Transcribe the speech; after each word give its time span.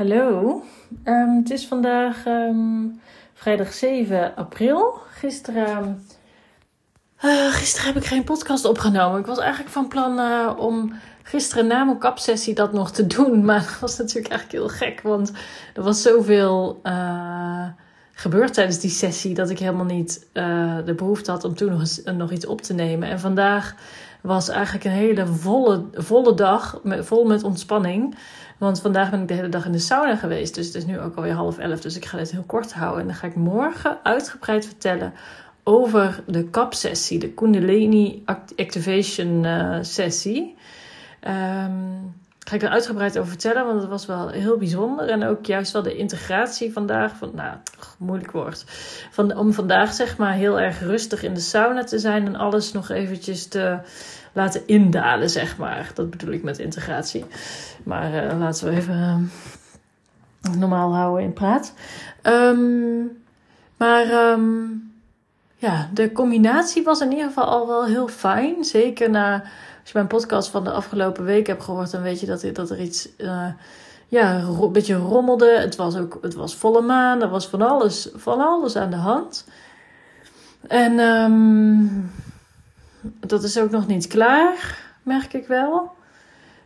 Hallo, 0.00 0.62
Ehm, 1.04 1.36
het 1.36 1.50
is 1.50 1.66
vandaag 1.66 2.26
ehm, 2.26 2.86
vrijdag 3.34 3.72
7 3.72 4.36
april. 4.36 4.98
Gisteren, 5.10 6.06
eh, 7.16 7.52
gisteren 7.52 7.86
heb 7.86 8.02
ik 8.02 8.08
geen 8.08 8.24
podcast 8.24 8.64
opgenomen. 8.64 9.20
Ik 9.20 9.26
was 9.26 9.38
eigenlijk 9.38 9.70
van 9.70 9.88
plan 9.88 10.18
eh, 10.18 10.52
om 10.56 10.92
gisteren 11.22 11.66
na 11.66 11.84
mijn 11.84 11.98
kapsessie 11.98 12.54
dat 12.54 12.72
nog 12.72 12.90
te 12.90 13.06
doen. 13.06 13.44
Maar 13.44 13.60
dat 13.60 13.78
was 13.80 13.98
natuurlijk 13.98 14.28
eigenlijk 14.28 14.64
heel 14.64 14.88
gek, 14.88 15.00
want 15.00 15.32
er 15.74 15.82
was 15.82 16.02
zoveel 16.02 16.80
eh, 16.82 17.68
gebeurd 18.20 18.54
tijdens 18.54 18.78
die 18.78 18.90
sessie 18.90 19.34
dat 19.34 19.50
ik 19.50 19.58
helemaal 19.58 19.84
niet 19.84 20.26
eh, 20.32 20.76
de 20.84 20.94
behoefte 20.94 21.30
had 21.30 21.44
om 21.44 21.54
toen 21.54 21.70
nog, 21.70 21.80
eens, 21.80 22.02
nog 22.04 22.30
iets 22.30 22.46
op 22.46 22.60
te 22.60 22.74
nemen. 22.74 23.08
En 23.08 23.20
vandaag 23.20 23.74
was 24.20 24.48
eigenlijk 24.48 24.84
een 24.84 24.90
hele 24.90 25.26
volle, 25.26 25.84
volle 25.92 26.34
dag, 26.34 26.80
met, 26.82 27.06
vol 27.06 27.24
met 27.24 27.42
ontspanning. 27.42 28.14
Want 28.58 28.80
vandaag 28.80 29.10
ben 29.10 29.20
ik 29.20 29.28
de 29.28 29.34
hele 29.34 29.48
dag 29.48 29.66
in 29.66 29.72
de 29.72 29.78
sauna 29.78 30.16
geweest. 30.16 30.54
Dus 30.54 30.66
het 30.66 30.74
is 30.74 30.86
nu 30.86 31.00
ook 31.00 31.16
alweer 31.16 31.32
half 31.32 31.58
elf. 31.58 31.80
Dus 31.80 31.96
ik 31.96 32.04
ga 32.04 32.16
dit 32.16 32.30
heel 32.30 32.44
kort 32.46 32.72
houden. 32.72 33.00
En 33.00 33.06
dan 33.06 33.16
ga 33.16 33.26
ik 33.26 33.34
morgen 33.34 33.98
uitgebreid 34.02 34.66
vertellen 34.66 35.12
over 35.64 36.22
de 36.26 36.44
kapsessie. 36.44 37.18
De 37.18 37.28
Kundalini 37.28 38.22
Activation 38.56 39.44
uh, 39.44 39.78
sessie. 39.80 40.56
Um, 41.28 42.14
ga 42.48 42.54
ik 42.54 42.62
er 42.62 42.68
uitgebreid 42.68 43.18
over 43.18 43.30
vertellen. 43.30 43.66
Want 43.66 43.80
het 43.80 43.90
was 43.90 44.06
wel 44.06 44.28
heel 44.28 44.56
bijzonder. 44.56 45.08
En 45.08 45.24
ook 45.24 45.46
juist 45.46 45.72
wel 45.72 45.82
de 45.82 45.96
integratie 45.96 46.72
vandaag. 46.72 47.16
Van, 47.16 47.30
nou, 47.34 47.56
moeilijk 47.98 48.30
woord. 48.30 48.64
Van, 49.10 49.36
om 49.36 49.52
vandaag 49.52 49.92
zeg 49.92 50.16
maar 50.16 50.32
heel 50.32 50.60
erg 50.60 50.80
rustig 50.80 51.22
in 51.22 51.34
de 51.34 51.40
sauna 51.40 51.84
te 51.84 51.98
zijn. 51.98 52.26
En 52.26 52.36
alles 52.36 52.72
nog 52.72 52.90
eventjes 52.90 53.46
te 53.46 53.78
laten 54.32 54.66
indalen, 54.66 55.30
zeg 55.30 55.56
maar. 55.56 55.90
Dat 55.94 56.10
bedoel 56.10 56.32
ik 56.32 56.42
met 56.42 56.58
integratie. 56.58 57.24
Maar 57.84 58.24
uh, 58.24 58.38
laten 58.38 58.68
we 58.68 58.76
even 58.76 59.30
uh, 60.46 60.54
normaal 60.54 60.94
houden 60.94 61.24
in 61.24 61.32
praat. 61.32 61.74
Um, 62.22 63.22
maar 63.76 64.32
um, 64.32 64.89
ja, 65.60 65.88
de 65.92 66.12
combinatie 66.12 66.82
was 66.82 67.00
in 67.00 67.10
ieder 67.10 67.26
geval 67.26 67.44
al 67.44 67.66
wel 67.66 67.84
heel 67.84 68.08
fijn. 68.08 68.64
Zeker 68.64 69.10
na, 69.10 69.32
als 69.80 69.90
je 69.90 69.92
mijn 69.92 70.06
podcast 70.06 70.50
van 70.50 70.64
de 70.64 70.70
afgelopen 70.70 71.24
week 71.24 71.46
hebt 71.46 71.62
gehoord, 71.62 71.90
dan 71.90 72.02
weet 72.02 72.20
je 72.20 72.26
dat, 72.26 72.44
dat 72.52 72.70
er 72.70 72.80
iets, 72.80 73.08
uh, 73.18 73.46
ja, 74.08 74.38
een 74.38 74.72
beetje 74.72 74.94
rommelde. 74.94 75.58
Het 75.58 75.76
was 75.76 75.96
ook, 75.96 76.18
het 76.22 76.34
was 76.34 76.56
volle 76.56 76.80
maan, 76.80 77.22
er 77.22 77.28
was 77.28 77.48
van 77.48 77.62
alles, 77.62 78.08
van 78.14 78.40
alles 78.40 78.76
aan 78.76 78.90
de 78.90 78.96
hand. 78.96 79.46
En 80.68 80.98
um, 80.98 82.10
dat 83.02 83.42
is 83.42 83.58
ook 83.58 83.70
nog 83.70 83.86
niet 83.86 84.06
klaar, 84.06 84.78
merk 85.02 85.32
ik 85.32 85.46
wel. 85.46 85.92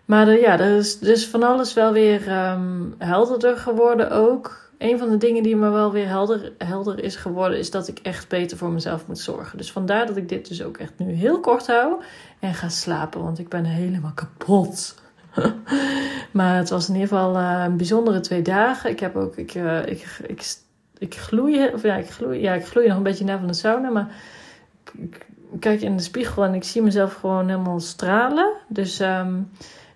Maar 0.04 0.38
ja, 0.38 0.58
er 0.58 0.76
is 0.76 0.98
dus 0.98 1.26
van 1.26 1.42
alles 1.42 1.74
wel 1.74 1.92
weer 1.92 2.50
um, 2.50 2.94
helderder 2.98 3.56
geworden 3.56 4.10
ook. 4.10 4.62
Een 4.78 4.98
van 4.98 5.10
de 5.10 5.16
dingen 5.16 5.42
die 5.42 5.56
me 5.56 5.70
wel 5.70 5.92
weer 5.92 6.08
helder, 6.08 6.52
helder 6.58 7.04
is 7.04 7.16
geworden, 7.16 7.58
is 7.58 7.70
dat 7.70 7.88
ik 7.88 7.98
echt 7.98 8.28
beter 8.28 8.56
voor 8.56 8.70
mezelf 8.70 9.06
moet 9.06 9.18
zorgen. 9.18 9.58
Dus 9.58 9.72
vandaar 9.72 10.06
dat 10.06 10.16
ik 10.16 10.28
dit 10.28 10.48
dus 10.48 10.62
ook 10.62 10.76
echt 10.76 10.92
nu 10.96 11.12
heel 11.12 11.40
kort 11.40 11.66
hou 11.66 12.02
en 12.40 12.54
ga 12.54 12.68
slapen, 12.68 13.22
want 13.22 13.38
ik 13.38 13.48
ben 13.48 13.64
helemaal 13.64 14.12
kapot. 14.14 14.94
maar 16.32 16.56
het 16.56 16.70
was 16.70 16.88
in 16.88 16.94
ieder 16.94 17.08
geval 17.08 17.36
uh, 17.36 17.62
een 17.64 17.76
bijzondere 17.76 18.20
twee 18.20 18.42
dagen. 18.42 18.90
Ik 18.90 19.00
heb 19.00 19.16
ook, 19.16 19.36
ik, 19.36 19.54
uh, 19.54 19.86
ik, 19.86 20.18
ik, 20.26 20.56
ik 20.98 21.14
gloei, 21.14 21.68
of 21.72 21.82
ja, 21.82 21.96
ik 21.96 22.10
gloei, 22.10 22.40
ja, 22.40 22.52
ik 22.54 22.66
gloei 22.66 22.88
nog 22.88 22.96
een 22.96 23.02
beetje 23.02 23.24
na 23.24 23.38
van 23.38 23.46
de 23.46 23.52
sauna, 23.52 23.90
maar 23.90 24.14
ik, 24.98 25.26
kijk 25.58 25.80
in 25.80 25.96
de 25.96 26.02
spiegel 26.02 26.44
en 26.44 26.54
ik 26.54 26.64
zie 26.64 26.82
mezelf 26.82 27.14
gewoon 27.14 27.48
helemaal 27.48 27.80
stralen. 27.80 28.52
Dus 28.68 29.00
um, 29.00 29.50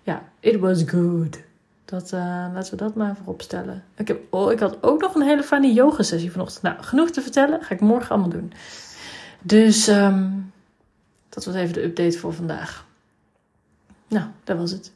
ja, 0.09 0.23
it 0.39 0.59
was 0.59 0.83
good. 0.85 1.39
Dat, 1.85 2.11
uh, 2.11 2.19
laten 2.53 2.71
we 2.71 2.75
dat 2.75 2.95
maar 2.95 3.15
voorop 3.15 3.41
stellen. 3.41 3.83
Ik, 3.95 4.07
heb, 4.07 4.21
oh, 4.29 4.51
ik 4.51 4.59
had 4.59 4.83
ook 4.83 5.01
nog 5.01 5.15
een 5.15 5.21
hele 5.21 5.43
fijne 5.43 5.73
yoga 5.73 6.03
sessie 6.03 6.31
vanochtend. 6.31 6.61
Nou, 6.61 6.83
genoeg 6.83 7.09
te 7.09 7.21
vertellen. 7.21 7.61
Ga 7.63 7.73
ik 7.73 7.81
morgen 7.81 8.09
allemaal 8.09 8.29
doen. 8.29 8.53
Dus 9.41 9.87
um, 9.87 10.51
dat 11.29 11.45
was 11.45 11.55
even 11.55 11.73
de 11.73 11.83
update 11.83 12.17
voor 12.17 12.33
vandaag. 12.33 12.85
Nou, 14.07 14.25
dat 14.43 14.57
was 14.57 14.71
het. 14.71 14.91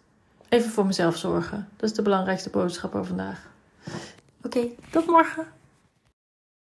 Even 0.50 0.72
voor 0.72 0.86
mezelf 0.86 1.18
zorgen. 1.18 1.68
Dat 1.76 1.90
is 1.90 1.96
de 1.96 2.02
belangrijkste 2.02 2.50
boodschap 2.50 2.92
voor 2.92 3.06
vandaag. 3.06 3.50
Oké, 4.44 4.58
okay, 4.58 4.76
tot 4.92 5.06
morgen. 5.06 5.46